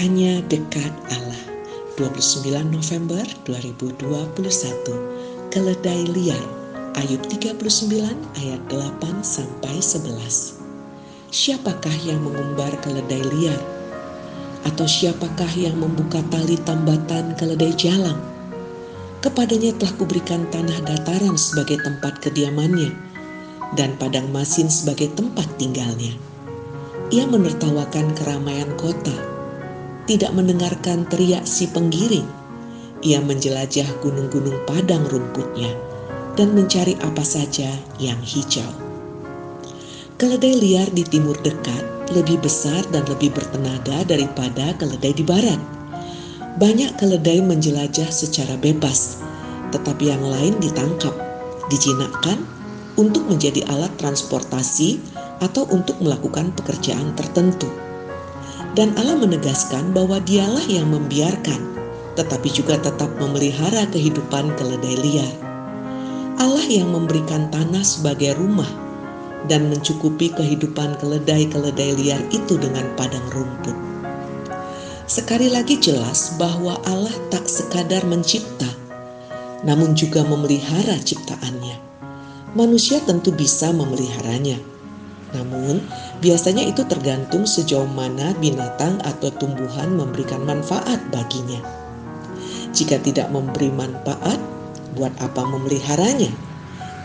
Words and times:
Hanya 0.00 0.40
dekat 0.48 0.96
Allah 1.12 1.44
29 2.00 2.48
November 2.72 3.20
2021 3.44 4.32
Keledai 5.52 6.08
liar 6.16 6.40
Ayub 6.96 7.20
39 7.28 8.08
ayat 8.40 8.60
8 8.72 8.96
sampai 9.20 9.76
11 9.76 11.28
Siapakah 11.28 11.92
yang 12.00 12.16
mengumbar 12.24 12.80
keledai 12.80 13.28
liar? 13.28 13.60
Atau 14.64 14.88
siapakah 14.88 15.52
yang 15.52 15.76
membuka 15.76 16.24
tali 16.32 16.56
tambatan 16.64 17.36
keledai 17.36 17.76
jalang? 17.76 18.24
Kepadanya 19.20 19.76
telah 19.76 20.00
kuberikan 20.00 20.48
tanah 20.48 20.80
dataran 20.80 21.36
sebagai 21.36 21.76
tempat 21.84 22.24
kediamannya 22.24 22.96
dan 23.76 24.00
padang 24.00 24.32
masin 24.32 24.72
sebagai 24.72 25.12
tempat 25.12 25.44
tinggalnya. 25.60 26.16
Ia 27.12 27.28
menertawakan 27.28 28.16
keramaian 28.16 28.72
kota, 28.80 29.39
tidak 30.10 30.34
mendengarkan 30.34 31.06
teriak 31.06 31.46
si 31.46 31.70
penggiring. 31.70 32.26
Ia 33.06 33.22
menjelajah 33.22 33.86
gunung-gunung 34.02 34.66
padang 34.66 35.06
rumputnya 35.06 35.70
dan 36.34 36.50
mencari 36.50 36.98
apa 36.98 37.22
saja 37.22 37.70
yang 38.02 38.18
hijau. 38.18 38.66
Keledai 40.18 40.58
liar 40.58 40.90
di 40.90 41.06
timur 41.06 41.38
dekat 41.38 42.10
lebih 42.10 42.42
besar 42.42 42.82
dan 42.90 43.06
lebih 43.06 43.30
bertenaga 43.30 44.02
daripada 44.02 44.74
keledai 44.82 45.14
di 45.14 45.22
barat. 45.22 45.62
Banyak 46.58 46.98
keledai 46.98 47.38
menjelajah 47.40 48.10
secara 48.10 48.58
bebas, 48.58 49.22
tetapi 49.70 50.10
yang 50.10 50.26
lain 50.26 50.58
ditangkap, 50.58 51.14
dijinakkan 51.70 52.42
untuk 52.98 53.22
menjadi 53.30 53.62
alat 53.70 53.94
transportasi 54.02 54.98
atau 55.38 55.70
untuk 55.70 55.96
melakukan 56.02 56.50
pekerjaan 56.58 57.14
tertentu. 57.14 57.89
Dan 58.78 58.94
Allah 58.94 59.18
menegaskan 59.18 59.90
bahwa 59.90 60.22
dialah 60.22 60.62
yang 60.70 60.90
membiarkan, 60.90 61.58
tetapi 62.14 62.48
juga 62.54 62.78
tetap 62.78 63.10
memelihara 63.18 63.86
kehidupan 63.90 64.54
keledai 64.54 64.96
liar. 65.02 65.34
Allah 66.38 66.64
yang 66.64 66.88
memberikan 66.94 67.50
tanah 67.50 67.82
sebagai 67.82 68.38
rumah 68.38 68.68
dan 69.50 69.68
mencukupi 69.68 70.32
kehidupan 70.32 70.96
keledai-keledai 71.02 71.98
liar 71.98 72.22
itu 72.30 72.56
dengan 72.56 72.86
padang 72.94 73.26
rumput. 73.34 73.76
Sekali 75.10 75.50
lagi 75.50 75.74
jelas 75.76 76.38
bahwa 76.38 76.78
Allah 76.86 77.12
tak 77.34 77.50
sekadar 77.50 78.06
mencipta, 78.06 78.70
namun 79.66 79.98
juga 79.98 80.22
memelihara 80.22 80.94
ciptaannya 81.02 81.90
manusia 82.54 82.98
tentu 83.02 83.30
bisa 83.30 83.70
memeliharanya. 83.70 84.58
Namun, 85.30 85.86
biasanya 86.18 86.66
itu 86.66 86.82
tergantung 86.86 87.46
sejauh 87.46 87.86
mana 87.86 88.34
binatang 88.38 88.98
atau 89.06 89.30
tumbuhan 89.30 89.94
memberikan 89.94 90.42
manfaat 90.42 90.98
baginya. 91.14 91.62
Jika 92.74 92.98
tidak 93.02 93.30
memberi 93.30 93.70
manfaat, 93.70 94.38
buat 94.94 95.14
apa 95.22 95.42
memeliharanya? 95.46 96.30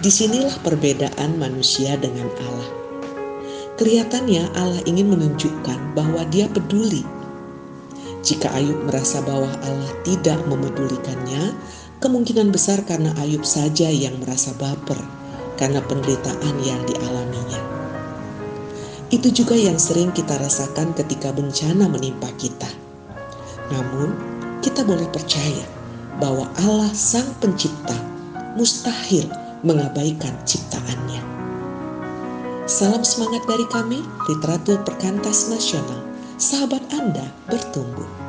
Di 0.00 0.10
sinilah 0.12 0.60
perbedaan 0.60 1.36
manusia 1.40 1.96
dengan 1.96 2.28
Allah. 2.40 2.70
Kelihatannya 3.74 4.54
Allah 4.54 4.82
ingin 4.86 5.10
menunjukkan 5.10 5.98
bahwa 5.98 6.22
dia 6.30 6.46
peduli. 6.46 7.02
Jika 8.24 8.52
Ayub 8.56 8.86
merasa 8.88 9.20
bahwa 9.20 9.50
Allah 9.66 9.92
tidak 10.06 10.40
memedulikannya, 10.48 11.52
kemungkinan 11.98 12.52
besar 12.54 12.84
karena 12.86 13.12
Ayub 13.20 13.42
saja 13.42 13.88
yang 13.90 14.16
merasa 14.22 14.52
baper 14.56 14.96
karena 15.56 15.82
penderitaan 15.84 16.56
yang 16.62 16.80
dialaminya. 16.86 17.73
Itu 19.14 19.30
juga 19.30 19.54
yang 19.54 19.78
sering 19.78 20.10
kita 20.10 20.34
rasakan 20.42 20.90
ketika 20.98 21.30
bencana 21.30 21.86
menimpa 21.86 22.26
kita. 22.34 22.66
Namun, 23.70 24.10
kita 24.58 24.82
boleh 24.82 25.06
percaya 25.06 25.62
bahwa 26.18 26.50
Allah 26.58 26.90
Sang 26.90 27.30
Pencipta 27.38 27.94
mustahil 28.58 29.30
mengabaikan 29.62 30.34
ciptaannya. 30.42 31.22
Salam 32.66 33.06
semangat 33.06 33.46
dari 33.46 33.62
kami, 33.70 34.02
Literatur 34.26 34.82
Perkantas 34.82 35.46
Nasional. 35.46 36.02
Sahabat 36.34 36.82
Anda 36.90 37.30
bertumbuh. 37.46 38.23